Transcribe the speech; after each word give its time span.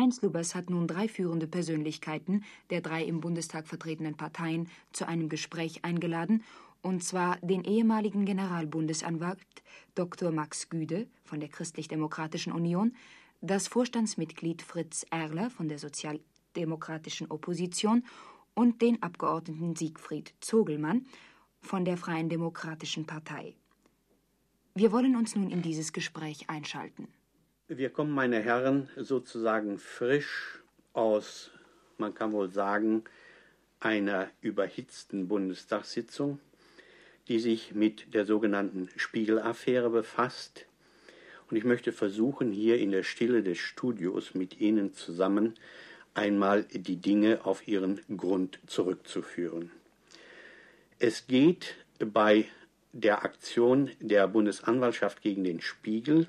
Heinz 0.00 0.22
Lubers 0.22 0.54
hat 0.54 0.70
nun 0.70 0.86
drei 0.86 1.08
führende 1.08 1.46
Persönlichkeiten 1.46 2.42
der 2.70 2.80
drei 2.80 3.04
im 3.04 3.20
Bundestag 3.20 3.66
vertretenen 3.66 4.16
Parteien 4.16 4.66
zu 4.92 5.06
einem 5.06 5.28
Gespräch 5.28 5.84
eingeladen, 5.84 6.42
und 6.80 7.04
zwar 7.04 7.36
den 7.42 7.64
ehemaligen 7.64 8.24
Generalbundesanwalt 8.24 9.38
Dr. 9.94 10.32
Max 10.32 10.70
Güde 10.70 11.06
von 11.22 11.38
der 11.38 11.50
Christlich-Demokratischen 11.50 12.54
Union, 12.54 12.94
das 13.42 13.68
Vorstandsmitglied 13.68 14.62
Fritz 14.62 15.04
Erler 15.10 15.50
von 15.50 15.68
der 15.68 15.78
Sozialdemokratischen 15.78 17.30
Opposition 17.30 18.02
und 18.54 18.80
den 18.80 19.02
Abgeordneten 19.02 19.76
Siegfried 19.76 20.32
Zogelmann 20.40 21.04
von 21.60 21.84
der 21.84 21.98
Freien 21.98 22.30
Demokratischen 22.30 23.04
Partei. 23.04 23.54
Wir 24.74 24.92
wollen 24.92 25.14
uns 25.14 25.36
nun 25.36 25.50
in 25.50 25.60
dieses 25.60 25.92
Gespräch 25.92 26.48
einschalten. 26.48 27.08
Wir 27.72 27.88
kommen, 27.88 28.10
meine 28.10 28.40
Herren, 28.40 28.88
sozusagen 28.96 29.78
frisch 29.78 30.58
aus, 30.92 31.52
man 31.98 32.12
kann 32.12 32.32
wohl 32.32 32.50
sagen, 32.50 33.04
einer 33.78 34.28
überhitzten 34.40 35.28
Bundestagssitzung, 35.28 36.40
die 37.28 37.38
sich 37.38 37.72
mit 37.72 38.12
der 38.12 38.26
sogenannten 38.26 38.88
Spiegelaffäre 38.96 39.88
befasst. 39.88 40.66
Und 41.48 41.56
ich 41.58 41.62
möchte 41.62 41.92
versuchen, 41.92 42.50
hier 42.50 42.76
in 42.76 42.90
der 42.90 43.04
Stille 43.04 43.44
des 43.44 43.58
Studios 43.58 44.34
mit 44.34 44.60
Ihnen 44.60 44.92
zusammen 44.92 45.54
einmal 46.12 46.64
die 46.64 46.96
Dinge 46.96 47.44
auf 47.44 47.68
ihren 47.68 48.00
Grund 48.16 48.58
zurückzuführen. 48.66 49.70
Es 50.98 51.28
geht 51.28 51.76
bei 52.00 52.46
der 52.92 53.22
Aktion 53.22 53.92
der 54.00 54.26
Bundesanwaltschaft 54.26 55.22
gegen 55.22 55.44
den 55.44 55.60
Spiegel 55.60 56.26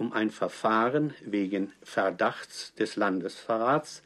um 0.00 0.14
ein 0.14 0.30
Verfahren 0.30 1.12
wegen 1.20 1.72
Verdachts 1.82 2.74
des 2.74 2.96
Landesverrats, 2.96 4.02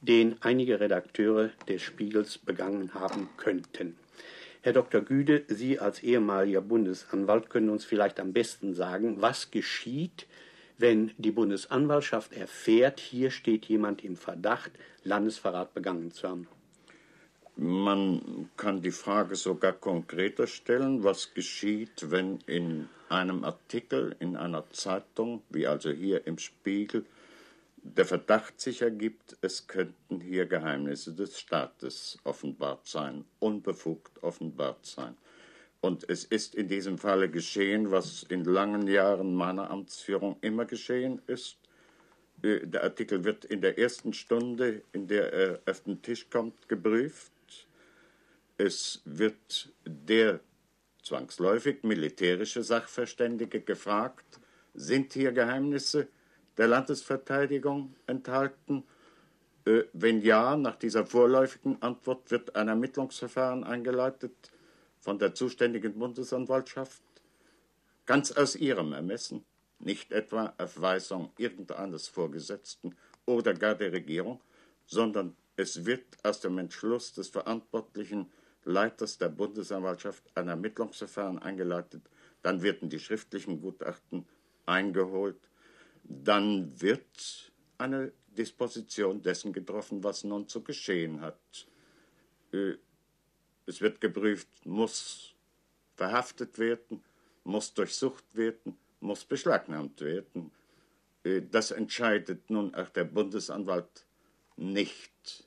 den 0.00 0.36
einige 0.42 0.78
Redakteure 0.78 1.50
des 1.66 1.82
Spiegels 1.82 2.38
begangen 2.38 2.94
haben 2.94 3.28
könnten. 3.36 3.96
Herr 4.62 4.72
Dr. 4.72 5.00
Güde, 5.00 5.42
Sie 5.48 5.80
als 5.80 6.04
ehemaliger 6.04 6.60
Bundesanwalt 6.60 7.50
können 7.50 7.68
uns 7.68 7.84
vielleicht 7.84 8.20
am 8.20 8.32
besten 8.32 8.74
sagen, 8.74 9.20
was 9.20 9.50
geschieht, 9.50 10.26
wenn 10.78 11.10
die 11.18 11.32
Bundesanwaltschaft 11.32 12.32
erfährt, 12.32 13.00
hier 13.00 13.32
steht 13.32 13.66
jemand 13.66 14.04
im 14.04 14.16
Verdacht, 14.16 14.70
Landesverrat 15.02 15.74
begangen 15.74 16.12
zu 16.12 16.28
haben. 16.28 16.46
Man 17.56 18.50
kann 18.56 18.82
die 18.82 18.90
Frage 18.92 19.34
sogar 19.34 19.72
konkreter 19.72 20.46
stellen, 20.46 21.02
was 21.02 21.34
geschieht, 21.34 22.10
wenn 22.10 22.38
in 22.46 22.88
einem 23.14 23.44
Artikel 23.44 24.16
in 24.18 24.36
einer 24.36 24.68
Zeitung, 24.72 25.42
wie 25.48 25.66
also 25.66 25.90
hier 25.90 26.26
im 26.26 26.38
Spiegel, 26.38 27.04
der 27.76 28.06
Verdacht 28.06 28.60
sich 28.60 28.82
ergibt, 28.82 29.36
es 29.42 29.66
könnten 29.66 30.20
hier 30.20 30.46
Geheimnisse 30.46 31.12
des 31.14 31.38
Staates 31.38 32.18
offenbart 32.24 32.86
sein, 32.86 33.24
unbefugt 33.40 34.22
offenbart 34.22 34.84
sein. 34.86 35.16
Und 35.82 36.08
es 36.08 36.24
ist 36.24 36.54
in 36.54 36.66
diesem 36.66 36.96
Falle 36.96 37.28
geschehen, 37.28 37.90
was 37.90 38.22
in 38.24 38.44
langen 38.44 38.86
Jahren 38.88 39.34
meiner 39.34 39.70
Amtsführung 39.70 40.36
immer 40.40 40.64
geschehen 40.64 41.20
ist. 41.26 41.58
Äh, 42.42 42.66
der 42.66 42.84
Artikel 42.84 43.22
wird 43.22 43.44
in 43.44 43.60
der 43.60 43.78
ersten 43.78 44.14
Stunde, 44.14 44.82
in 44.92 45.06
der 45.06 45.30
er 45.32 45.60
auf 45.70 45.82
den 45.82 46.00
Tisch 46.00 46.30
kommt, 46.30 46.68
geprüft. 46.70 47.32
Es 48.56 49.02
wird 49.04 49.68
der 49.84 50.40
zwangsläufig 51.04 51.84
militärische 51.84 52.62
Sachverständige 52.62 53.60
gefragt, 53.60 54.40
sind 54.74 55.12
hier 55.12 55.32
Geheimnisse 55.32 56.08
der 56.56 56.68
Landesverteidigung 56.68 57.94
enthalten? 58.06 58.84
Äh, 59.66 59.84
wenn 59.92 60.22
ja, 60.22 60.56
nach 60.56 60.76
dieser 60.76 61.06
vorläufigen 61.06 61.80
Antwort 61.82 62.30
wird 62.30 62.56
ein 62.56 62.68
Ermittlungsverfahren 62.68 63.64
eingeleitet 63.64 64.32
von 64.98 65.18
der 65.18 65.34
zuständigen 65.34 65.98
Bundesanwaltschaft, 65.98 67.02
ganz 68.06 68.32
aus 68.32 68.56
ihrem 68.56 68.92
Ermessen, 68.92 69.44
nicht 69.78 70.12
etwa 70.12 70.54
auf 70.58 70.80
Weisung 70.80 71.32
irgendeines 71.36 72.08
Vorgesetzten 72.08 72.96
oder 73.26 73.54
gar 73.54 73.74
der 73.74 73.92
Regierung, 73.92 74.40
sondern 74.86 75.36
es 75.56 75.84
wird 75.84 76.04
aus 76.22 76.40
dem 76.40 76.58
Entschluss 76.58 77.12
des 77.12 77.28
verantwortlichen 77.28 78.30
Leiters 78.64 79.18
der 79.18 79.28
Bundesanwaltschaft 79.28 80.24
ein 80.34 80.48
Ermittlungsverfahren 80.48 81.38
eingeleitet, 81.38 82.02
dann 82.42 82.62
werden 82.62 82.88
die 82.88 82.98
schriftlichen 82.98 83.60
Gutachten 83.60 84.26
eingeholt, 84.66 85.38
dann 86.02 86.80
wird 86.80 87.52
eine 87.78 88.12
Disposition 88.28 89.22
dessen 89.22 89.52
getroffen, 89.52 90.02
was 90.02 90.24
nun 90.24 90.48
zu 90.48 90.62
geschehen 90.62 91.20
hat. 91.20 91.66
Äh, 92.52 92.74
es 93.66 93.80
wird 93.80 94.00
geprüft, 94.00 94.48
muss 94.64 95.34
verhaftet 95.94 96.58
werden, 96.58 97.02
muss 97.44 97.72
durchsucht 97.72 98.24
werden, 98.34 98.76
muss 99.00 99.24
beschlagnahmt 99.24 100.00
werden. 100.00 100.50
Äh, 101.22 101.42
das 101.50 101.70
entscheidet 101.70 102.50
nun 102.50 102.74
auch 102.74 102.88
der 102.90 103.04
Bundesanwalt 103.04 104.06
nicht 104.56 105.46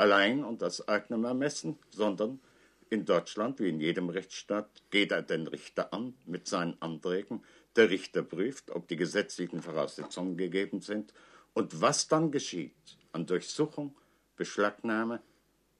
allein 0.00 0.44
und 0.44 0.62
aus 0.62 0.88
eigenem 0.88 1.24
Ermessen, 1.24 1.78
sondern 1.90 2.40
in 2.88 3.04
Deutschland 3.04 3.60
wie 3.60 3.68
in 3.68 3.80
jedem 3.80 4.08
Rechtsstaat 4.08 4.68
geht 4.90 5.12
er 5.12 5.22
den 5.22 5.46
Richter 5.46 5.92
an 5.92 6.14
mit 6.26 6.48
seinen 6.48 6.80
Anträgen. 6.80 7.44
Der 7.76 7.90
Richter 7.90 8.22
prüft, 8.22 8.70
ob 8.70 8.88
die 8.88 8.96
gesetzlichen 8.96 9.62
Voraussetzungen 9.62 10.36
gegeben 10.36 10.80
sind 10.80 11.12
und 11.52 11.80
was 11.80 12.08
dann 12.08 12.32
geschieht 12.32 12.72
an 13.12 13.26
Durchsuchung, 13.26 13.94
Beschlagnahme 14.36 15.20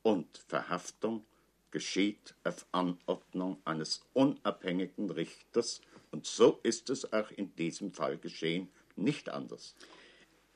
und 0.02 0.38
Verhaftung 0.46 1.24
geschieht 1.70 2.34
auf 2.44 2.66
Anordnung 2.72 3.58
eines 3.64 4.02
unabhängigen 4.12 5.10
Richters 5.10 5.80
und 6.10 6.26
so 6.26 6.60
ist 6.62 6.90
es 6.90 7.12
auch 7.12 7.30
in 7.30 7.54
diesem 7.56 7.92
Fall 7.92 8.18
geschehen, 8.18 8.68
nicht 8.96 9.28
anders. 9.30 9.74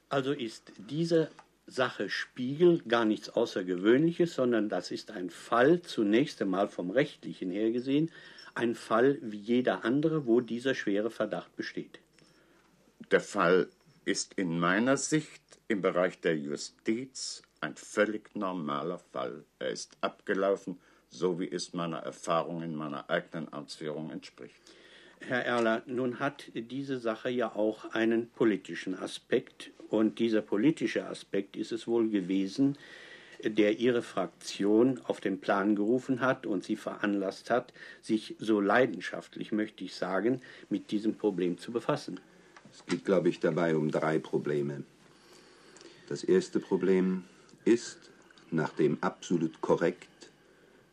Also 0.09 0.33
ist 0.33 0.71
diese 0.77 1.31
Sache 1.67 2.11
Spiegel 2.11 2.83
gar 2.87 3.05
nichts 3.05 3.31
Außergewöhnliches, 3.31 4.35
sondern 4.35 4.69
das 4.69 4.91
ist 4.91 5.11
ein 5.11 5.31
Fall, 5.31 5.81
zunächst 5.83 6.43
einmal 6.43 6.69
vom 6.69 6.91
rechtlichen 6.91 7.51
her 7.51 7.71
gesehen, 7.71 8.11
ein 8.55 8.75
Fall 8.75 9.19
wie 9.23 9.39
jeder 9.39 9.85
andere, 9.85 10.27
wo 10.27 10.41
dieser 10.41 10.75
schwere 10.75 11.11
Verdacht 11.11 11.57
besteht. 11.57 12.01
Der 13.11 13.21
Fall 13.21 13.69
ist 14.05 14.35
in 14.35 14.59
meiner 14.59 14.97
Sicht 14.97 15.43
im 15.69 15.81
Bereich 15.81 16.21
der 16.21 16.37
Justiz 16.37 17.43
ein 17.61 17.77
völlig 17.77 18.35
normaler 18.35 18.99
Fall. 18.99 19.45
Er 19.59 19.71
ist 19.71 19.97
abgelaufen, 20.01 20.79
so 21.09 21.41
wie 21.41 21.51
es 21.51 21.73
meiner 21.73 21.99
Erfahrung 21.99 22.63
in 22.63 22.75
meiner 22.75 23.09
eigenen 23.09 23.53
Amtsführung 23.53 24.11
entspricht. 24.11 24.55
Herr 25.21 25.45
Erler, 25.45 25.83
nun 25.87 26.19
hat 26.19 26.51
diese 26.55 26.99
Sache 26.99 27.31
ja 27.31 27.55
auch 27.55 27.87
einen 27.95 28.29
politischen 28.31 28.95
Aspekt. 28.95 29.71
Und 29.89 30.19
dieser 30.19 30.43
politische 30.43 31.07
Aspekt 31.07 31.57
ist 31.57 31.73
es 31.73 31.87
wohl 31.87 32.09
gewesen, 32.09 32.77
der 33.43 33.79
Ihre 33.79 34.03
Fraktion 34.03 35.01
auf 35.05 35.21
den 35.21 35.41
Plan 35.41 35.77
gerufen 35.77 36.21
hat 36.21 36.47
und 36.47 36.65
Sie 36.65 36.77
veranlasst 36.77 37.51
hat, 37.51 37.73
sich 38.01 38.37
so 38.39 38.61
leidenschaftlich, 38.61 39.53
möchte 39.53 39.85
ich 39.85 39.95
sagen, 39.95 40.41
mit 40.71 40.91
diesem 40.91 41.15
Problem 41.15 41.59
zu 41.59 41.73
befassen. 41.73 42.21
Es 42.73 42.85
geht, 42.87 43.05
glaube 43.05 43.29
ich, 43.29 43.41
dabei 43.41 43.77
um 43.77 43.91
drei 43.91 44.19
Probleme. 44.19 44.85
Das 46.09 46.25
erste 46.25 46.61
Problem 46.61 47.25
ist, 47.65 48.11
nachdem 48.51 48.99
absolut 49.01 49.61
korrekt 49.61 50.09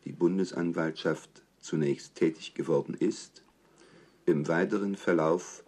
die 0.04 0.12
Bundesanwaltschaft 0.12 1.30
zunächst 1.60 2.16
tätig 2.16 2.54
geworden 2.54 2.94
ist, 2.98 3.42
im 4.26 4.48
weiteren 4.48 4.96
Verlauf 4.96 5.64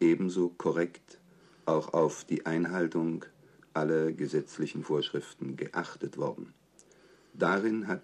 ebenso 0.00 0.48
korrekt 0.50 1.18
auch 1.66 1.92
auf 1.92 2.24
die 2.24 2.46
Einhaltung 2.46 3.24
aller 3.72 4.12
gesetzlichen 4.12 4.84
Vorschriften 4.84 5.56
geachtet 5.56 6.16
worden. 6.16 6.54
Darin 7.34 7.88
hat 7.88 8.02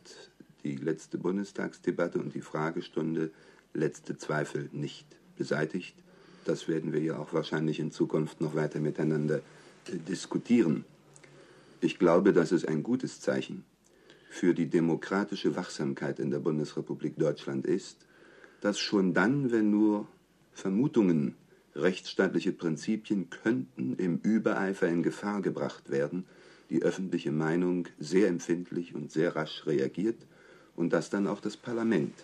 die 0.64 0.76
letzte 0.76 1.18
Bundestagsdebatte 1.18 2.18
und 2.18 2.34
die 2.34 2.40
Fragestunde 2.40 3.30
letzte 3.72 4.18
Zweifel 4.18 4.68
nicht 4.72 5.06
beseitigt. 5.36 5.94
Das 6.44 6.68
werden 6.68 6.92
wir 6.92 7.00
ja 7.00 7.18
auch 7.18 7.32
wahrscheinlich 7.32 7.78
in 7.78 7.92
Zukunft 7.92 8.40
noch 8.40 8.54
weiter 8.54 8.80
miteinander 8.80 9.40
äh, 9.86 9.96
diskutieren. 10.08 10.84
Ich 11.80 11.98
glaube, 11.98 12.32
das 12.32 12.52
ist 12.52 12.66
ein 12.66 12.82
gutes 12.82 13.20
Zeichen 13.20 13.64
für 14.28 14.54
die 14.54 14.66
demokratische 14.66 15.56
Wachsamkeit 15.56 16.20
in 16.20 16.30
der 16.30 16.38
Bundesrepublik 16.38 17.16
Deutschland 17.16 17.66
ist, 17.66 18.06
dass 18.60 18.78
schon 18.78 19.12
dann, 19.12 19.50
wenn 19.50 19.70
nur 19.70 20.06
Vermutungen, 20.52 21.34
rechtsstaatliche 21.74 22.52
Prinzipien 22.52 23.30
könnten 23.30 23.94
im 23.96 24.18
Übereifer 24.22 24.88
in 24.88 25.02
Gefahr 25.02 25.40
gebracht 25.42 25.90
werden, 25.90 26.24
die 26.68 26.82
öffentliche 26.82 27.32
Meinung 27.32 27.86
sehr 27.98 28.28
empfindlich 28.28 28.94
und 28.94 29.10
sehr 29.10 29.34
rasch 29.36 29.66
reagiert 29.66 30.18
und 30.76 30.92
dass 30.92 31.10
dann 31.10 31.26
auch 31.26 31.40
das 31.40 31.56
Parlament, 31.56 32.14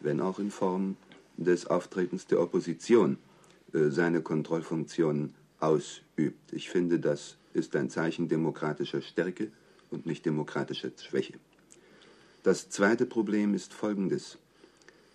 wenn 0.00 0.20
auch 0.20 0.38
in 0.38 0.50
Form 0.50 0.96
des 1.36 1.66
Auftretens 1.66 2.26
der 2.26 2.40
Opposition, 2.40 3.18
äh, 3.72 3.90
seine 3.90 4.22
Kontrollfunktion 4.22 5.34
ausübt. 5.60 6.52
Ich 6.52 6.70
finde 6.70 7.00
das 7.00 7.36
ist 7.52 7.74
ein 7.74 7.90
Zeichen 7.90 8.28
demokratischer 8.28 9.00
Stärke 9.00 9.50
und 9.90 10.06
nicht 10.06 10.26
demokratischer 10.26 10.90
Schwäche. 10.96 11.34
Das 12.42 12.68
zweite 12.68 13.06
Problem 13.06 13.54
ist 13.54 13.72
folgendes. 13.72 14.38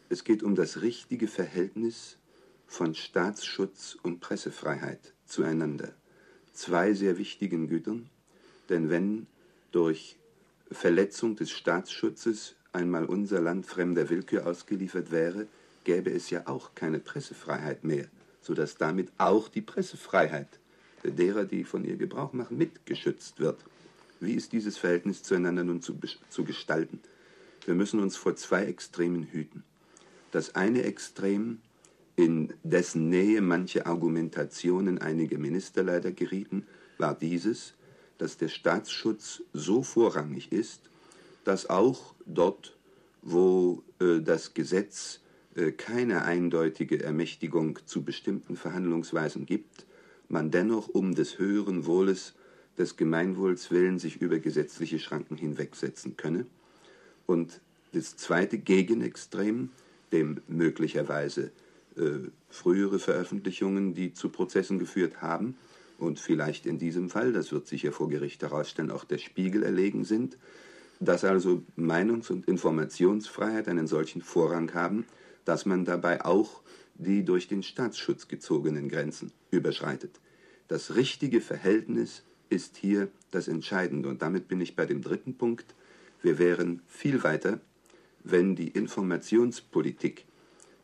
Es 0.09 0.23
geht 0.23 0.43
um 0.43 0.55
das 0.55 0.81
richtige 0.81 1.27
Verhältnis 1.27 2.17
von 2.71 2.95
Staatsschutz 2.95 3.97
und 4.01 4.21
Pressefreiheit 4.21 5.13
zueinander. 5.25 5.93
Zwei 6.53 6.93
sehr 6.93 7.17
wichtigen 7.17 7.67
Gütern, 7.67 8.09
denn 8.69 8.89
wenn 8.89 9.27
durch 9.73 10.15
Verletzung 10.71 11.35
des 11.35 11.51
Staatsschutzes 11.51 12.55
einmal 12.71 13.05
unser 13.05 13.41
Land 13.41 13.65
fremder 13.65 14.09
Willkür 14.09 14.47
ausgeliefert 14.47 15.11
wäre, 15.11 15.47
gäbe 15.83 16.11
es 16.11 16.29
ja 16.29 16.47
auch 16.47 16.73
keine 16.73 16.99
Pressefreiheit 16.99 17.83
mehr, 17.83 18.07
sodass 18.41 18.77
damit 18.77 19.11
auch 19.17 19.49
die 19.49 19.61
Pressefreiheit 19.61 20.47
derer, 21.03 21.43
die 21.43 21.65
von 21.65 21.83
ihr 21.83 21.97
Gebrauch 21.97 22.31
machen, 22.31 22.57
mitgeschützt 22.57 23.41
wird. 23.41 23.59
Wie 24.21 24.33
ist 24.33 24.53
dieses 24.53 24.77
Verhältnis 24.77 25.23
zueinander 25.23 25.65
nun 25.65 25.81
zu, 25.81 25.99
zu 26.29 26.45
gestalten? 26.45 27.01
Wir 27.65 27.75
müssen 27.75 27.99
uns 27.99 28.15
vor 28.15 28.37
zwei 28.37 28.63
Extremen 28.63 29.23
hüten. 29.23 29.63
Das 30.31 30.55
eine 30.55 30.83
Extrem, 30.83 31.59
in 32.15 32.53
dessen 32.63 33.09
Nähe 33.09 33.41
manche 33.41 33.85
Argumentationen 33.85 34.97
einiger 34.97 35.37
Minister 35.37 35.83
leider 35.83 36.11
gerieten, 36.11 36.65
war 36.97 37.17
dieses, 37.17 37.73
dass 38.17 38.37
der 38.37 38.49
Staatsschutz 38.49 39.41
so 39.53 39.81
vorrangig 39.81 40.51
ist, 40.51 40.89
dass 41.43 41.69
auch 41.69 42.13
dort, 42.25 42.77
wo 43.21 43.83
äh, 43.99 44.21
das 44.21 44.53
Gesetz 44.53 45.21
äh, 45.55 45.71
keine 45.71 46.23
eindeutige 46.23 47.03
Ermächtigung 47.03 47.79
zu 47.85 48.03
bestimmten 48.03 48.55
Verhandlungsweisen 48.55 49.45
gibt, 49.45 49.85
man 50.29 50.51
dennoch 50.51 50.87
um 50.87 51.13
des 51.15 51.39
höheren 51.39 51.85
Wohles 51.85 52.33
des 52.77 52.95
Gemeinwohls 52.95 53.69
willen 53.71 53.99
sich 53.99 54.21
über 54.21 54.39
gesetzliche 54.39 54.99
Schranken 54.99 55.35
hinwegsetzen 55.35 56.15
könne. 56.15 56.45
Und 57.25 57.59
das 57.91 58.15
zweite 58.15 58.57
Gegenextrem, 58.57 59.69
dem 60.11 60.41
möglicherweise 60.47 61.51
frühere 62.49 62.99
Veröffentlichungen, 62.99 63.93
die 63.93 64.13
zu 64.13 64.29
Prozessen 64.29 64.79
geführt 64.79 65.21
haben 65.21 65.55
und 65.97 66.19
vielleicht 66.19 66.65
in 66.65 66.79
diesem 66.79 67.09
Fall, 67.09 67.33
das 67.33 67.51
wird 67.51 67.67
sich 67.67 67.83
ja 67.83 67.91
vor 67.91 68.09
Gericht 68.09 68.41
herausstellen, 68.41 68.91
auch 68.91 69.03
der 69.03 69.17
Spiegel 69.17 69.63
erlegen 69.63 70.03
sind, 70.03 70.37
dass 70.99 71.23
also 71.23 71.63
Meinungs- 71.75 72.31
und 72.31 72.47
Informationsfreiheit 72.47 73.67
einen 73.67 73.87
solchen 73.87 74.21
Vorrang 74.21 74.73
haben, 74.73 75.05
dass 75.45 75.65
man 75.65 75.85
dabei 75.85 76.23
auch 76.23 76.61
die 76.95 77.25
durch 77.25 77.47
den 77.47 77.63
Staatsschutz 77.63 78.27
gezogenen 78.27 78.87
Grenzen 78.87 79.31
überschreitet. 79.49 80.19
Das 80.67 80.95
richtige 80.95 81.41
Verhältnis 81.41 82.23
ist 82.49 82.77
hier 82.77 83.07
das 83.31 83.47
Entscheidende. 83.47 84.09
Und 84.09 84.21
damit 84.21 84.47
bin 84.47 84.61
ich 84.61 84.75
bei 84.75 84.85
dem 84.85 85.01
dritten 85.01 85.35
Punkt. 85.35 85.73
Wir 86.21 86.37
wären 86.37 86.81
viel 86.87 87.23
weiter, 87.23 87.59
wenn 88.23 88.55
die 88.55 88.67
Informationspolitik 88.67 90.25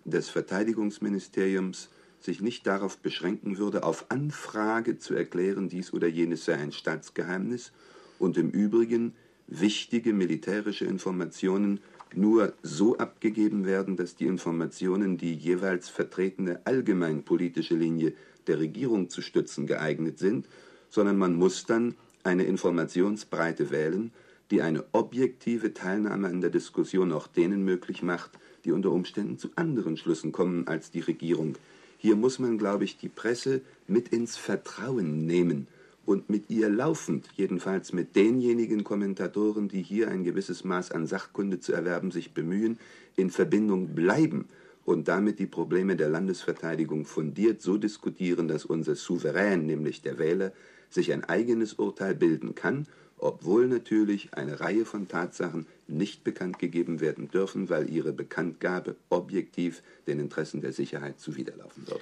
des 0.08 0.30
Verteidigungsministeriums 0.30 1.90
sich 2.20 2.42
nicht 2.42 2.66
darauf 2.66 2.98
beschränken 2.98 3.58
würde, 3.58 3.84
auf 3.84 4.10
Anfrage 4.10 4.98
zu 4.98 5.14
erklären, 5.14 5.70
dies 5.70 5.94
oder 5.94 6.08
jenes 6.08 6.46
sei 6.46 6.56
ein 6.56 6.72
Staatsgeheimnis 6.72 7.72
und 8.18 8.38
im 8.38 8.50
Übrigen 8.50 9.14
wichtige 9.48 10.14
militärische 10.14 10.86
Informationen 10.86 11.80
nur 12.16 12.54
so 12.64 12.98
abgegeben 12.98 13.66
werden, 13.66 13.98
dass 13.98 14.16
die 14.16 14.26
Informationen 14.26 15.18
die 15.18 15.34
jeweils 15.34 15.90
vertretene 15.90 16.62
allgemeinpolitische 16.66 17.76
Linie 17.76 18.14
der 18.48 18.60
Regierung 18.60 19.10
zu 19.10 19.22
stützen 19.22 19.68
geeignet 19.68 20.18
sind, 20.18 20.48
sondern 20.90 21.18
man 21.18 21.36
muss 21.36 21.66
dann 21.66 21.96
eine 22.24 22.44
Informationsbreite 22.44 23.70
wählen, 23.70 24.12
die 24.52 24.62
eine 24.62 24.86
objektive 24.92 25.74
Teilnahme 25.74 26.28
an 26.28 26.42
der 26.42 26.50
Diskussion 26.50 27.12
auch 27.12 27.28
denen 27.28 27.64
möglich 27.64 28.02
macht, 28.02 28.32
die 28.66 28.72
unter 28.72 28.92
Umständen 28.92 29.38
zu 29.38 29.50
anderen 29.56 29.98
Schlüssen 29.98 30.32
kommen 30.32 30.68
als 30.68 30.92
die 30.92 31.02
Regierung. 31.02 31.56
Hier 31.98 32.16
muss 32.16 32.40
man, 32.40 32.58
glaube 32.58 32.84
ich, 32.84 32.98
die 32.98 33.10
Presse 33.10 33.62
mit 33.88 34.10
ins 34.10 34.38
Vertrauen 34.38 35.26
nehmen 35.26 35.68
und 36.06 36.30
mit 36.30 36.50
ihr 36.50 36.70
laufend, 36.70 37.28
jedenfalls 37.36 37.92
mit 37.92 38.16
denjenigen 38.16 38.84
Kommentatoren, 38.84 39.68
die 39.68 39.82
hier 39.82 40.10
ein 40.10 40.24
gewisses 40.24 40.64
Maß 40.64 40.92
an 40.92 41.08
Sachkunde 41.08 41.60
zu 41.60 41.74
erwerben 41.74 42.12
sich 42.12 42.34
bemühen, 42.34 42.78
in 43.16 43.30
Verbindung 43.30 43.96
bleiben 43.96 44.46
und 44.86 45.10
damit 45.10 45.38
die 45.40 45.48
Probleme 45.48 45.98
der 45.98 46.08
Landesverteidigung 46.08 47.04
fundiert 47.04 47.62
so 47.62 47.78
diskutieren, 47.78 48.48
dass 48.48 48.64
unser 48.64 48.96
Souverän, 48.96 49.66
nämlich 49.66 50.02
der 50.02 50.18
Wähler, 50.18 50.54
sich 50.90 51.12
ein 51.12 51.26
eigenes 51.26 51.74
Urteil 51.74 52.16
bilden 52.16 52.56
kann, 52.56 52.88
obwohl 53.18 53.68
natürlich 53.68 54.34
eine 54.34 54.60
Reihe 54.60 54.86
von 54.86 55.08
Tatsachen 55.08 55.66
nicht 55.88 56.24
bekannt 56.24 56.60
gegeben 56.60 57.00
werden 57.02 57.30
dürfen, 57.30 57.70
weil 57.70 57.90
ihre 57.90 58.14
Bekanntgabe 58.14 58.96
objektiv 59.10 59.82
den 60.06 60.20
Interessen 60.20 60.62
der 60.62 60.74
Sicherheit 60.74 61.20
zuwiderlaufen 61.20 61.88
wird. 61.88 62.02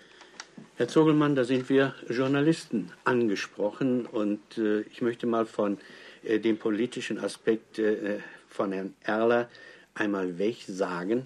Herr 0.78 0.88
Zogelmann, 0.88 1.36
da 1.36 1.44
sind 1.44 1.70
wir 1.70 1.94
Journalisten 2.10 2.92
angesprochen 3.04 4.06
und 4.06 4.58
äh, 4.58 4.82
ich 4.82 5.02
möchte 5.02 5.28
mal 5.28 5.46
von 5.46 5.78
äh, 6.24 6.40
dem 6.40 6.58
politischen 6.58 7.18
Aspekt 7.18 7.80
äh, 7.80 8.20
von 8.48 8.72
Herrn 8.72 8.94
Erler 9.02 9.50
einmal 9.94 10.38
weg 10.38 10.58
sagen. 10.68 11.24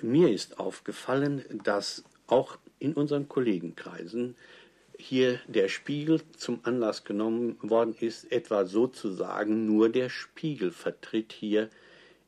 Mir 0.00 0.30
ist 0.30 0.58
aufgefallen, 0.58 1.44
dass 1.64 2.04
auch 2.26 2.58
in 2.78 2.94
unseren 2.94 3.28
Kollegenkreisen 3.28 4.34
hier 5.02 5.40
der 5.46 5.68
Spiegel 5.68 6.22
zum 6.36 6.60
Anlass 6.62 7.04
genommen 7.04 7.58
worden 7.60 7.94
ist, 7.98 8.30
etwa 8.30 8.64
sozusagen 8.64 9.66
nur 9.66 9.88
der 9.88 10.08
Spiegel 10.08 10.70
vertritt 10.70 11.32
hier 11.32 11.68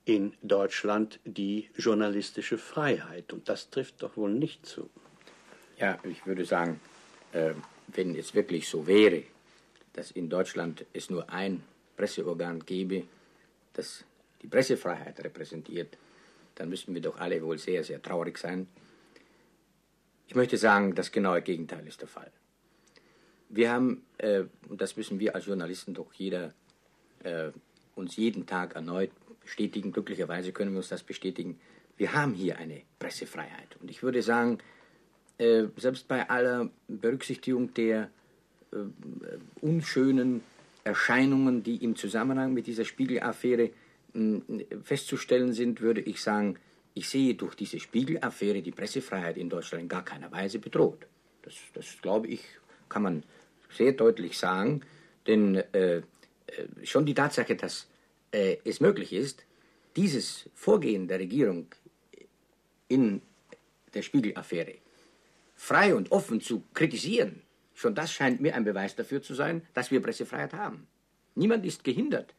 in 0.05 0.35
Deutschland 0.43 1.21
die 1.25 1.71
journalistische 1.77 2.59
Freiheit. 2.59 3.33
Und 3.33 3.49
das 3.49 3.71
trifft 3.71 4.03
doch 4.03 4.17
wohl 4.17 4.33
nicht 4.33 4.67
zu. 4.67 4.91
Ja, 5.79 5.99
ich 6.05 6.27
würde 6.27 6.45
sagen, 6.45 6.81
äh, 7.33 7.55
wenn 7.89 8.15
es 8.17 8.35
wirklich 8.35 8.69
so 8.69 8.87
wäre, 8.87 9.23
dass 9.93 10.11
in 10.11 10.29
Deutschland 10.29 10.85
es 10.93 11.11
nur 11.11 11.31
ein 11.31 11.63
Presseorgan 11.97 12.65
gäbe, 12.67 13.05
das 13.73 14.05
die 14.43 14.49
Pressefreiheit 14.49 15.23
repräsentiert, 15.23 15.97
dann 16.57 16.69
müssten 16.69 16.95
wir 16.95 17.01
doch 17.01 17.19
alle 17.19 17.41
wohl 17.43 17.59
sehr, 17.59 17.83
sehr 17.83 18.03
traurig 18.03 18.39
sein. 18.39 18.69
Ich 20.27 20.35
möchte 20.35 20.57
sagen, 20.57 20.95
das 20.95 21.13
genaue 21.13 21.43
Gegenteil 21.43 21.87
ist 21.87 22.01
der 22.01 22.09
Fall. 22.09 22.31
Wir 23.49 23.73
haben, 23.73 24.03
äh, 24.19 24.45
und 24.69 24.81
das 24.81 24.97
müssen 24.97 25.19
wir 25.19 25.35
als 25.35 25.47
Journalisten 25.47 25.95
doch 25.95 26.13
jeder 26.15 26.53
äh, 27.23 27.51
uns 27.95 28.17
jeden 28.17 28.47
Tag 28.47 28.75
erneut 28.75 29.11
bestätigen, 29.41 29.93
glücklicherweise 29.93 30.53
können 30.53 30.73
wir 30.73 30.79
uns 30.79 30.89
das 30.89 31.03
bestätigen, 31.03 31.61
wir 31.97 32.13
haben 32.13 32.33
hier 32.33 32.59
eine 32.59 32.83
Pressefreiheit. 32.99 33.77
Und 33.81 33.91
ich 33.91 34.03
würde 34.03 34.23
sagen, 34.23 34.59
äh, 35.39 35.65
selbst 35.77 36.09
bei 36.09 36.29
aller 36.29 36.71
Berücksichtigung 36.89 37.73
der 37.75 38.11
äh, 38.73 38.77
unschönen 39.61 40.43
Erscheinungen, 40.83 41.63
die 41.63 41.77
im 41.77 41.97
Zusammenhang 41.97 42.53
mit 42.53 42.67
dieser 42.67 42.85
Spiegelaffäre 42.85 43.71
festzustellen 44.85 45.53
sind, 45.53 45.81
würde 45.81 46.01
ich 46.01 46.23
sagen, 46.23 46.57
ich 46.95 47.09
sehe 47.09 47.35
durch 47.35 47.57
diese 47.57 47.81
Spiegelaffäre 47.81 48.63
die 48.63 48.71
Pressefreiheit 48.71 49.37
in 49.37 49.49
Deutschland 49.49 49.83
in 49.83 49.89
gar 49.89 50.05
keiner 50.05 50.31
Weise 50.31 50.61
bedroht. 50.61 51.07
Das, 51.43 51.55
das 51.73 52.01
glaube 52.01 52.29
ich, 52.29 52.41
kann 52.89 53.03
man 53.03 53.23
sehr 53.71 53.93
deutlich 53.93 54.39
sagen, 54.39 54.83
denn 55.27 55.57
äh, 55.73 55.97
äh 55.97 56.03
schon 56.83 57.07
die 57.07 57.15
Tatsache, 57.15 57.57
dass 57.57 57.89
äh, 58.31 58.57
es 58.65 58.81
möglich 58.81 59.13
ist, 59.13 59.45
dieses 59.97 60.49
Vorgehen 60.55 61.09
der 61.09 61.19
Regierung 61.19 61.67
in 62.89 63.23
der 63.95 64.03
Spiegelaffäre 64.03 64.75
frei 65.55 65.95
und 65.95 66.11
offen 66.13 66.41
zu 66.41 66.63
kritisieren, 66.75 67.43
schon 67.75 67.95
das 67.95 68.13
scheint 68.13 68.41
mir 68.41 68.55
ein 68.55 68.65
Beweis 68.65 68.97
dafür 68.97 69.23
zu 69.23 69.35
sein, 69.35 69.63
dass 69.73 69.91
wir 69.91 70.01
Pressefreiheit 70.01 70.53
haben. 70.53 70.87
Niemand 71.35 71.65
ist 71.65 71.85
gehindert. 71.85 72.35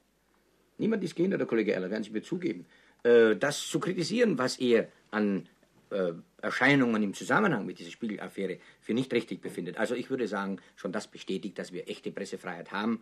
Niemand 0.77 1.03
ist 1.03 1.15
gehindert, 1.15 1.39
Herr 1.39 1.47
Kollege 1.47 1.73
Erler, 1.73 1.89
werden 1.89 2.03
Sie 2.03 2.11
mir 2.11 2.23
zugeben, 2.23 2.65
äh, 3.03 3.35
das 3.35 3.67
zu 3.67 3.79
kritisieren, 3.79 4.37
was 4.37 4.57
er 4.57 4.89
an 5.11 5.47
äh, 5.95 6.13
Erscheinungen 6.41 7.01
im 7.01 7.13
Zusammenhang 7.13 7.65
mit 7.65 7.79
dieser 7.79 7.89
Spiegelaffäre 7.89 8.59
für 8.81 8.93
nicht 8.93 9.13
richtig 9.13 9.41
befindet. 9.41 9.77
Also 9.77 9.95
ich 9.95 10.09
würde 10.09 10.27
sagen, 10.27 10.59
schon 10.75 10.91
das 10.91 11.07
bestätigt, 11.07 11.57
dass 11.57 11.71
wir 11.71 11.87
echte 11.87 12.11
Pressefreiheit 12.11 12.73
haben. 12.73 13.01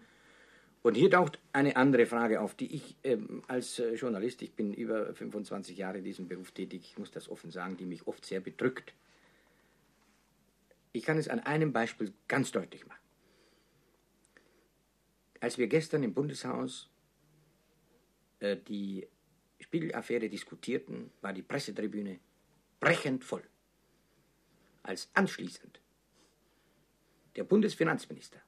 Und 0.84 0.96
hier 0.96 1.10
taucht 1.10 1.40
eine 1.54 1.76
andere 1.76 2.06
Frage 2.06 2.40
auf, 2.40 2.54
die 2.54 2.76
ich 2.76 2.96
ähm, 3.04 3.42
als 3.48 3.80
äh, 3.80 3.96
Journalist, 3.96 4.42
ich 4.44 4.54
bin 4.54 4.74
über 4.74 5.14
25 5.14 5.76
Jahre 5.76 5.98
in 5.98 6.04
diesem 6.04 6.28
Beruf 6.28 6.52
tätig, 6.52 6.82
ich 6.84 6.98
muss 7.00 7.10
das 7.10 7.30
offen 7.30 7.52
sagen, 7.52 7.78
die 7.78 7.86
mich 7.86 8.06
oft 8.06 8.24
sehr 8.26 8.42
bedrückt. 8.42 8.94
Ich 10.92 11.04
kann 11.04 11.18
es 11.18 11.28
an 11.28 11.40
einem 11.40 11.74
Beispiel 11.74 12.14
ganz 12.28 12.52
deutlich 12.52 12.86
machen. 12.86 13.00
Als 15.40 15.58
wir 15.58 15.68
gestern 15.68 16.04
im 16.04 16.14
Bundeshaus 16.14 16.90
äh, 18.40 18.58
die 18.68 19.08
Spiegelaffäre 19.60 20.30
diskutierten, 20.30 21.10
war 21.22 21.34
die 21.34 21.42
Pressetribüne 21.42 22.20
brechend 22.84 23.24
voll. 23.24 23.44
Als 24.84 25.10
anschließend 25.14 25.80
der 27.36 27.44
Bundesfinanzminister 27.44 28.40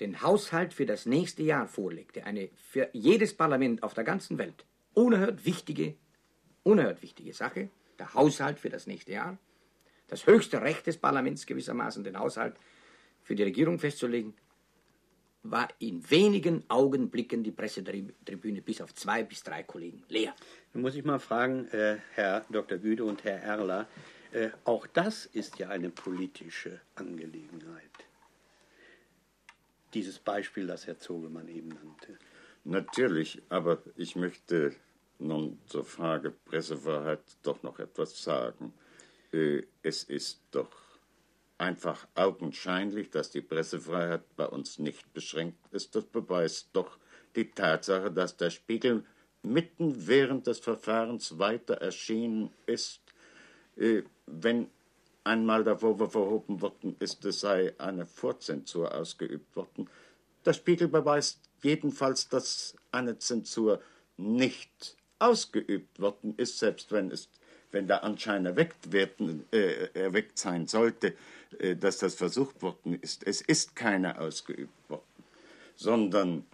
den 0.00 0.22
Haushalt 0.22 0.74
für 0.74 0.86
das 0.86 1.06
nächste 1.06 1.42
Jahr 1.42 1.68
vorlegte, 1.68 2.24
eine 2.24 2.48
für 2.56 2.88
jedes 2.92 3.36
Parlament 3.36 3.82
auf 3.82 3.94
der 3.94 4.04
ganzen 4.04 4.38
Welt 4.38 4.64
unerhört 4.94 5.44
wichtige, 5.44 5.94
unerhört 6.64 7.02
wichtige 7.02 7.32
Sache, 7.32 7.70
der 7.98 8.14
Haushalt 8.14 8.58
für 8.58 8.70
das 8.70 8.86
nächste 8.86 9.12
Jahr, 9.12 9.38
das 10.08 10.26
höchste 10.26 10.60
Recht 10.62 10.86
des 10.86 10.98
Parlaments 10.98 11.46
gewissermaßen, 11.46 12.02
den 12.02 12.18
Haushalt 12.18 12.56
für 13.22 13.36
die 13.36 13.44
Regierung 13.44 13.78
festzulegen, 13.78 14.34
war 15.42 15.68
in 15.80 16.08
wenigen 16.10 16.64
Augenblicken 16.68 17.42
die 17.42 17.50
Pressetribüne 17.50 18.62
bis 18.62 18.80
auf 18.80 18.94
zwei 18.94 19.24
bis 19.24 19.42
drei 19.42 19.62
Kollegen 19.62 20.02
leer. 20.08 20.34
Nun 20.72 20.82
muss 20.82 20.94
ich 20.94 21.04
mal 21.04 21.18
fragen, 21.18 21.66
äh, 21.68 21.98
Herr 22.14 22.44
Dr. 22.50 22.78
Güde 22.78 23.04
und 23.04 23.24
Herr 23.24 23.40
Erler, 23.42 23.88
äh, 24.32 24.50
auch 24.64 24.86
das 24.86 25.26
ist 25.26 25.58
ja 25.58 25.68
eine 25.68 25.90
politische 25.90 26.80
Angelegenheit. 26.94 27.90
Dieses 29.94 30.18
Beispiel, 30.18 30.66
das 30.66 30.86
Herr 30.86 30.98
Zogemann 30.98 31.48
eben 31.48 31.68
nannte. 31.68 32.18
Natürlich, 32.64 33.42
aber 33.48 33.82
ich 33.96 34.16
möchte 34.16 34.74
nun 35.18 35.58
zur 35.66 35.84
Frage 35.84 36.30
Pressefreiheit 36.30 37.20
doch 37.42 37.62
noch 37.62 37.78
etwas 37.78 38.22
sagen. 38.22 38.72
Äh, 39.32 39.62
es 39.82 40.04
ist 40.04 40.40
doch 40.52 40.81
einfach 41.58 42.06
augenscheinlich, 42.14 43.10
dass 43.10 43.30
die 43.30 43.40
Pressefreiheit 43.40 44.22
bei 44.36 44.46
uns 44.46 44.78
nicht 44.78 45.12
beschränkt 45.12 45.58
ist. 45.72 45.94
Das 45.94 46.04
beweist 46.04 46.70
doch 46.72 46.98
die 47.36 47.50
Tatsache, 47.50 48.10
dass 48.10 48.36
der 48.36 48.50
Spiegel 48.50 49.04
mitten 49.42 50.06
während 50.06 50.46
des 50.46 50.58
Verfahrens 50.58 51.38
weiter 51.38 51.74
erschienen 51.74 52.50
ist, 52.66 53.00
äh, 53.76 54.02
wenn 54.26 54.68
einmal 55.24 55.64
der 55.64 55.78
Vorwurf 55.78 56.14
erhoben 56.14 56.60
worden 56.60 56.96
ist, 56.98 57.24
es 57.24 57.40
sei 57.40 57.74
eine 57.78 58.06
Vorzensur 58.06 58.94
ausgeübt 58.94 59.54
worden. 59.56 59.88
Der 60.44 60.52
Spiegel 60.52 60.88
beweist 60.88 61.40
jedenfalls, 61.62 62.28
dass 62.28 62.76
eine 62.90 63.18
Zensur 63.18 63.80
nicht 64.16 64.96
ausgeübt 65.18 66.00
worden 66.00 66.34
ist, 66.36 66.58
selbst 66.58 66.90
wenn 66.90 67.10
es 67.10 67.28
wenn 67.72 67.86
der 67.86 68.04
Anschein 68.04 68.46
erweckt, 68.46 68.92
werden, 68.92 69.46
äh, 69.50 69.88
erweckt 69.94 70.38
sein 70.38 70.66
sollte, 70.66 71.14
dass 71.80 71.98
das 71.98 72.14
versucht 72.14 72.62
worden 72.62 72.94
ist. 73.00 73.26
Es 73.26 73.40
ist 73.40 73.76
keine 73.76 74.20
ausgeübt 74.20 74.88
worden, 74.88 75.24
sondern 75.74 76.46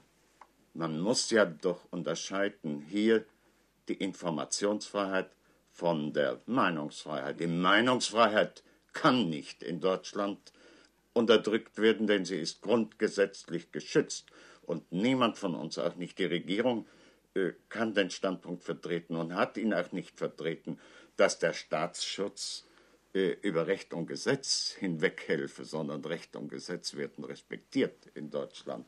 man 0.74 1.00
muss 1.00 1.30
ja 1.30 1.44
doch 1.44 1.80
unterscheiden 1.90 2.80
hier 2.88 3.24
die 3.88 3.94
Informationsfreiheit 3.94 5.30
von 5.72 6.12
der 6.12 6.40
Meinungsfreiheit. 6.46 7.40
Die 7.40 7.46
Meinungsfreiheit 7.46 8.62
kann 8.92 9.28
nicht 9.28 9.62
in 9.62 9.80
Deutschland 9.80 10.52
unterdrückt 11.12 11.78
werden, 11.78 12.06
denn 12.06 12.24
sie 12.24 12.38
ist 12.38 12.62
grundgesetzlich 12.62 13.72
geschützt. 13.72 14.30
Und 14.62 14.92
niemand 14.92 15.38
von 15.38 15.54
uns, 15.54 15.78
auch 15.78 15.96
nicht 15.96 16.18
die 16.18 16.26
Regierung, 16.26 16.86
äh, 17.34 17.52
kann 17.68 17.94
den 17.94 18.10
Standpunkt 18.10 18.62
vertreten 18.62 19.16
und 19.16 19.34
hat 19.34 19.56
ihn 19.56 19.72
auch 19.72 19.92
nicht 19.92 20.18
vertreten, 20.18 20.78
dass 21.16 21.38
der 21.38 21.54
Staatsschutz 21.54 22.64
äh, 22.64 22.67
über 23.42 23.66
Recht 23.66 23.92
und 23.94 24.06
Gesetz 24.06 24.74
hinweghelfe, 24.78 25.64
sondern 25.64 26.04
Recht 26.04 26.36
und 26.36 26.48
Gesetz 26.48 26.94
werden 26.94 27.24
respektiert 27.24 28.06
in 28.14 28.30
Deutschland. 28.30 28.86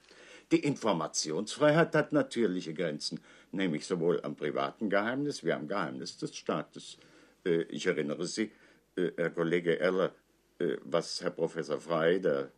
Die 0.53 0.61
Informationsfreiheit 0.61 1.95
hat 1.95 2.13
natürliche 2.13 2.75
Grenzen, 2.75 3.21
nämlich 3.53 3.87
sowohl 3.87 4.21
am 4.23 4.35
privaten 4.35 4.91
Geheimnis 4.91 5.45
wie 5.45 5.53
am 5.53 5.69
Geheimnis 5.69 6.17
des 6.19 6.37
Staates. 6.37 6.99
Äh, 7.45 7.63
ich 7.63 7.87
erinnere 7.87 8.27
Sie, 8.27 8.51
äh, 8.97 9.13
Herr 9.17 9.31
Kollege 9.31 9.79
Erler, 9.79 10.13
äh, 10.59 10.77
was 10.83 11.23
Herr 11.23 11.31
Professor 11.31 11.81
Frey, 11.81 12.21
der 12.21 12.51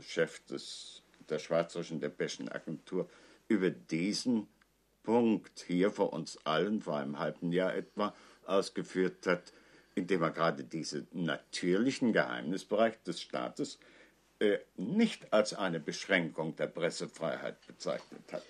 Chef 0.00 0.44
des, 0.46 1.02
der 1.28 1.38
Schweizerischen 1.38 2.00
Depeschenagentur, 2.00 3.08
über 3.48 3.70
diesen 3.70 4.46
Punkt 5.02 5.64
hier 5.66 5.90
vor 5.90 6.12
uns 6.12 6.38
allen 6.44 6.82
vor 6.82 6.98
einem 6.98 7.18
halben 7.18 7.52
Jahr 7.52 7.74
etwa 7.74 8.14
ausgeführt 8.44 9.26
hat, 9.26 9.52
indem 9.98 10.22
er 10.22 10.30
gerade 10.30 10.64
diesen 10.64 11.06
natürlichen 11.12 12.12
Geheimnisbereich 12.12 13.02
des 13.02 13.20
Staates 13.20 13.78
äh, 14.38 14.58
nicht 14.76 15.32
als 15.32 15.52
eine 15.52 15.80
Beschränkung 15.80 16.56
der 16.56 16.68
Pressefreiheit 16.68 17.66
bezeichnet 17.66 18.22
hat. 18.32 18.44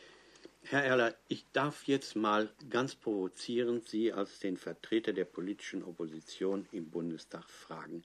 Herr 0.62 0.85
Erler, 0.85 1.14
ich 1.28 1.47
darf 1.55 1.85
jetzt 1.85 2.14
mal 2.14 2.50
ganz 2.69 2.95
provozierend 2.95 3.88
Sie 3.88 4.12
als 4.12 4.38
den 4.38 4.59
Vertreter 4.59 5.14
der 5.14 5.25
politischen 5.25 5.83
Opposition 5.83 6.67
im 6.73 6.90
Bundestag 6.90 7.49
fragen. 7.49 8.02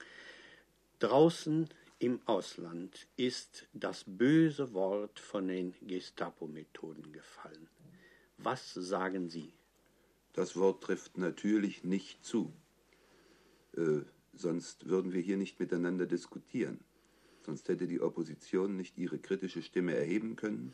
Draußen 1.00 1.68
im 2.00 2.22
Ausland 2.26 3.08
ist 3.18 3.68
das 3.74 4.06
böse 4.08 4.74
Wort 4.74 5.20
von 5.20 5.50
den 5.50 5.76
Gestapo-Methoden 5.82 7.12
gefallen. 7.12 7.68
Was 8.38 8.74
sagen 8.74 9.30
Sie? 9.30 9.52
Das 10.32 10.56
Wort 10.56 10.84
trifft 10.84 11.18
natürlich 11.18 11.84
nicht 11.84 12.24
zu. 12.26 12.54
Äh, 13.78 14.02
sonst 14.34 14.88
würden 14.88 15.14
wir 15.14 15.22
hier 15.22 15.38
nicht 15.38 15.60
miteinander 15.60 16.06
diskutieren. 16.06 16.80
Sonst 17.46 17.68
hätte 17.68 17.88
die 17.88 18.02
Opposition 18.02 18.78
nicht 18.78 18.98
ihre 18.98 19.20
kritische 19.20 19.62
Stimme 19.62 19.96
erheben 19.96 20.36
können 20.36 20.74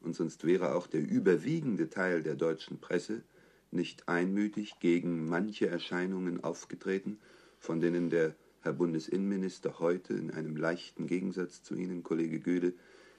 und 0.00 0.14
sonst 0.14 0.44
wäre 0.44 0.74
auch 0.74 0.86
der 0.86 1.02
überwiegende 1.02 1.90
Teil 1.90 2.22
der 2.22 2.36
deutschen 2.36 2.78
Presse 2.78 3.22
nicht 3.70 4.08
einmütig 4.08 4.78
gegen 4.80 5.28
manche 5.28 5.68
Erscheinungen 5.68 6.42
aufgetreten, 6.42 7.18
von 7.58 7.80
denen 7.80 8.10
der 8.10 8.34
Herr 8.62 8.72
Bundesinnenminister 8.72 9.78
heute 9.78 10.14
in 10.14 10.30
einem 10.30 10.56
leichten 10.56 11.06
Gegensatz 11.06 11.62
zu 11.62 11.74
Ihnen, 11.74 12.02
Kollege 12.02 12.40
Göde, 12.40 12.72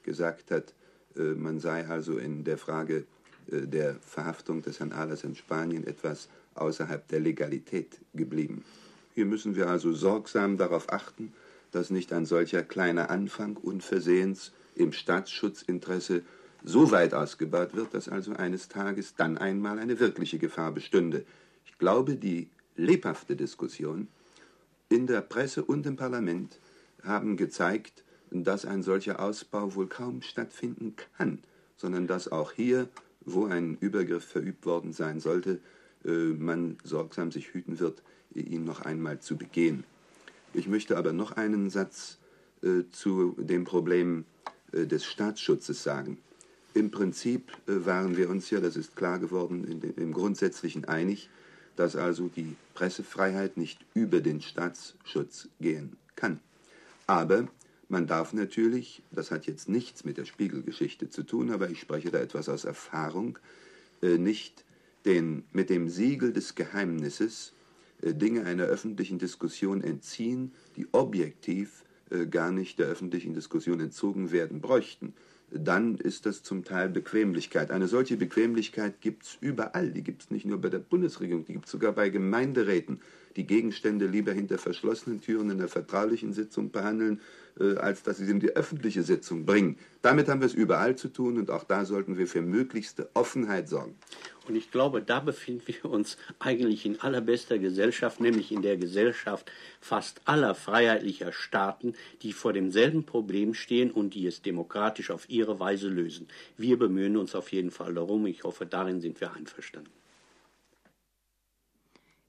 gesagt 0.03 0.51
hat, 0.51 0.73
äh, 1.15 1.33
man 1.33 1.59
sei 1.59 1.87
also 1.87 2.17
in 2.17 2.43
der 2.43 2.57
Frage 2.57 3.05
äh, 3.51 3.67
der 3.67 3.95
Verhaftung 3.95 4.61
des 4.61 4.79
Herrn 4.79 4.91
Ahlers 4.91 5.23
in 5.23 5.35
Spanien 5.35 5.85
etwas 5.85 6.29
außerhalb 6.55 7.07
der 7.07 7.19
Legalität 7.19 7.99
geblieben. 8.13 8.63
Hier 9.17 9.25
müssen 9.25 9.55
wir 9.55 9.67
also 9.67 9.93
sorgsam 9.93 10.57
darauf 10.57 10.93
achten, 10.93 11.33
dass 11.71 11.89
nicht 11.89 12.13
ein 12.13 12.27
solcher 12.27 12.61
kleiner 12.61 13.09
Anfang 13.09 13.57
unversehens 13.57 14.51
im 14.75 14.93
Staatsschutzinteresse 14.93 16.21
so 16.63 16.91
weit 16.91 17.15
ausgebaut 17.15 17.73
wird, 17.73 17.95
dass 17.95 18.09
also 18.09 18.33
eines 18.33 18.67
Tages 18.67 19.15
dann 19.15 19.39
einmal 19.39 19.79
eine 19.79 19.99
wirkliche 19.99 20.37
Gefahr 20.37 20.71
bestünde. 20.71 21.25
Ich 21.65 21.79
glaube, 21.79 22.15
die 22.15 22.47
lebhafte 22.75 23.35
Diskussion 23.35 24.07
in 24.87 25.07
der 25.07 25.21
Presse 25.21 25.63
und 25.63 25.87
im 25.87 25.95
Parlament 25.95 26.59
haben 27.01 27.37
gezeigt, 27.37 28.03
dass 28.29 28.65
ein 28.65 28.83
solcher 28.83 29.19
Ausbau 29.19 29.73
wohl 29.73 29.87
kaum 29.87 30.21
stattfinden 30.21 30.95
kann, 31.17 31.39
sondern 31.75 32.05
dass 32.05 32.31
auch 32.31 32.51
hier 32.51 32.87
wo 33.25 33.45
ein 33.45 33.77
Übergriff 33.79 34.25
verübt 34.25 34.67
worden 34.67 34.93
sein 34.93 35.19
sollte, 35.19 35.59
äh, 36.05 36.09
man 36.09 36.77
sorgsam 36.83 37.31
sich 37.31 37.51
hüten 37.53 37.79
wird, 37.79 38.03
ihn 38.41 38.63
noch 38.63 38.81
einmal 38.81 39.19
zu 39.19 39.37
begehen. 39.37 39.83
Ich 40.53 40.67
möchte 40.67 40.97
aber 40.97 41.13
noch 41.13 41.33
einen 41.33 41.69
Satz 41.69 42.17
äh, 42.63 42.83
zu 42.91 43.35
dem 43.37 43.63
Problem 43.63 44.25
äh, 44.71 44.85
des 44.85 45.05
Staatsschutzes 45.05 45.83
sagen. 45.83 46.17
Im 46.73 46.91
Prinzip 46.91 47.51
waren 47.65 48.17
wir 48.17 48.29
uns 48.29 48.51
ja, 48.51 48.59
das 48.59 48.75
ist 48.75 48.95
klar 48.95 49.17
geworden, 49.17 49.81
im 49.95 50.13
Grundsätzlichen 50.13 50.85
einig, 50.85 51.27
dass 51.75 51.95
also 51.95 52.27
die 52.27 52.55
Pressefreiheit 52.75 53.57
nicht 53.57 53.79
über 53.95 54.21
den 54.21 54.41
Staatsschutz 54.41 55.47
gehen 55.59 55.97
kann. 56.15 56.39
Aber 57.07 57.47
man 57.89 58.05
darf 58.05 58.33
natürlich, 58.33 59.01
das 59.11 59.31
hat 59.31 59.47
jetzt 59.47 59.69
nichts 59.69 60.03
mit 60.03 60.17
der 60.17 60.25
Spiegelgeschichte 60.25 61.09
zu 61.09 61.23
tun, 61.23 61.51
aber 61.51 61.69
ich 61.69 61.79
spreche 61.79 62.11
da 62.11 62.19
etwas 62.19 62.49
aus 62.49 62.65
Erfahrung, 62.65 63.39
äh, 64.01 64.17
nicht 64.17 64.65
den, 65.05 65.45
mit 65.53 65.69
dem 65.69 65.89
Siegel 65.89 66.33
des 66.33 66.55
Geheimnisses 66.55 67.53
äh, 67.53 67.56
Dinge 68.01 68.45
einer 68.45 68.65
öffentlichen 68.65 69.19
Diskussion 69.19 69.81
entziehen, 69.81 70.51
die 70.75 70.87
objektiv 70.91 71.83
äh, 72.09 72.25
gar 72.25 72.51
nicht 72.51 72.79
der 72.79 72.87
öffentlichen 72.87 73.33
Diskussion 73.33 73.79
entzogen 73.79 74.31
werden 74.31 74.61
bräuchten. 74.61 75.13
Dann 75.49 75.95
ist 75.95 76.25
das 76.25 76.43
zum 76.43 76.65
Teil 76.65 76.89
Bequemlichkeit. 76.89 77.71
Eine 77.71 77.87
solche 77.87 78.17
Bequemlichkeit 78.17 78.99
gibt 78.99 79.23
es 79.23 79.37
überall. 79.39 79.91
Die 79.91 80.03
gibt 80.03 80.23
es 80.23 80.31
nicht 80.31 80.45
nur 80.45 80.59
bei 80.59 80.69
der 80.69 80.79
Bundesregierung, 80.79 81.45
die 81.45 81.53
gibt 81.53 81.65
es 81.65 81.71
sogar 81.71 81.93
bei 81.93 82.09
Gemeinderäten, 82.09 82.99
die 83.37 83.47
Gegenstände 83.47 84.07
lieber 84.07 84.33
hinter 84.33 84.57
verschlossenen 84.57 85.21
Türen 85.21 85.49
in 85.49 85.57
der 85.57 85.69
vertraulichen 85.69 86.33
Sitzung 86.33 86.71
behandeln 86.71 87.21
äh, 87.59 87.75
als 87.77 88.03
dass 88.03 88.17
sie 88.17 88.25
sie 88.25 88.31
in 88.31 88.39
die 88.39 88.55
öffentliche 88.55 89.03
Sitzung 89.03 89.45
bringen. 89.45 89.77
Damit 90.01 90.27
haben 90.27 90.41
wir 90.41 90.45
es 90.45 90.53
überall 90.53 90.95
zu 90.95 91.07
tun 91.07 91.37
und 91.37 91.49
auch 91.49 91.63
da 91.63 91.85
sollten 91.85 92.17
wir 92.17 92.27
für 92.27 92.41
möglichste 92.41 93.09
Offenheit 93.13 93.67
sorgen. 93.67 93.95
Und 94.47 94.55
ich 94.55 94.71
glaube, 94.71 95.01
da 95.01 95.19
befinden 95.19 95.63
wir 95.67 95.85
uns 95.85 96.17
eigentlich 96.39 96.85
in 96.85 96.99
allerbester 97.01 97.59
Gesellschaft, 97.59 98.21
nämlich 98.21 98.51
in 98.51 98.61
der 98.61 98.77
Gesellschaft 98.77 99.51
fast 99.81 100.21
aller 100.25 100.55
freiheitlicher 100.55 101.33
Staaten, 101.33 101.93
die 102.21 102.31
vor 102.31 102.53
demselben 102.53 103.03
Problem 103.03 103.53
stehen 103.53 103.91
und 103.91 104.13
die 104.13 104.25
es 104.25 104.41
demokratisch 104.41 105.11
auf 105.11 105.29
ihre 105.29 105.59
Weise 105.59 105.89
lösen. 105.89 106.27
Wir 106.55 106.79
bemühen 106.79 107.17
uns 107.17 107.35
auf 107.35 107.51
jeden 107.51 107.71
Fall 107.71 107.93
darum. 107.93 108.25
Ich 108.25 108.43
hoffe, 108.43 108.65
darin 108.65 109.01
sind 109.01 109.19
wir 109.19 109.33
einverstanden. 109.33 109.91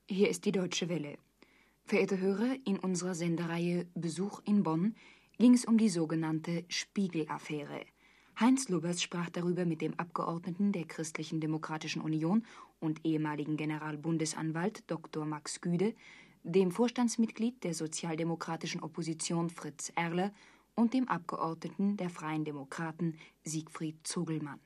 Hier 0.08 0.28
ist 0.28 0.44
die 0.44 0.52
Deutsche 0.52 0.88
Welle. 0.88 1.18
Verehrte 1.84 2.18
Hörer, 2.18 2.56
in 2.64 2.78
unserer 2.78 3.14
Sendereihe 3.14 3.86
Besuch 3.94 4.40
in 4.44 4.62
Bonn 4.62 4.94
ging 5.38 5.54
es 5.54 5.64
um 5.64 5.78
die 5.78 5.88
sogenannte 5.88 6.64
Spiegel-Affäre. 6.68 7.82
Heinz 8.40 8.68
Lubbers 8.68 9.02
sprach 9.02 9.30
darüber 9.30 9.64
mit 9.64 9.80
dem 9.80 9.98
Abgeordneten 9.98 10.70
der 10.70 10.84
Christlichen 10.84 11.40
Demokratischen 11.40 12.00
Union 12.00 12.44
und 12.78 13.04
ehemaligen 13.04 13.56
Generalbundesanwalt 13.56 14.84
Dr. 14.86 15.26
Max 15.26 15.60
Güde, 15.60 15.92
dem 16.44 16.70
Vorstandsmitglied 16.70 17.64
der 17.64 17.74
sozialdemokratischen 17.74 18.80
Opposition 18.80 19.50
Fritz 19.50 19.90
Erler 19.96 20.32
und 20.76 20.94
dem 20.94 21.08
Abgeordneten 21.08 21.96
der 21.96 22.10
Freien 22.10 22.44
Demokraten 22.44 23.16
Siegfried 23.42 24.06
Zoglmann 24.06 24.60